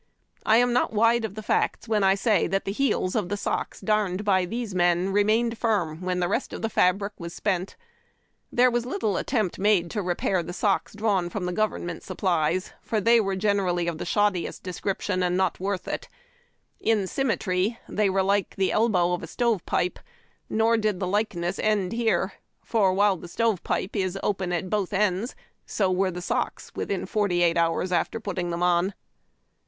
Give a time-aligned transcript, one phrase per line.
[0.47, 3.37] I am not wide of the facts when I say that the heels of the
[3.37, 7.33] socks darned by these men re mained firm when the rest of the fabric was
[7.33, 7.75] well spent.
[8.51, 12.99] Tliere was little attempt made to repair the socks drawn from the government supplies, for
[12.99, 14.15] they were generally of A HOUSEWIFE.
[14.15, 14.55] LIFE IN LOG HUTS.
[14.55, 16.07] ST the shoddiest description, and not worth it.
[16.79, 19.99] In synnnetr}', they were like an elbow of stove pipe;
[20.49, 22.33] nor did the likeness end here,
[22.63, 25.35] for, while the stove pipe is open at both ends,
[25.67, 28.95] so were the socks within forty eight hours after puttings them on.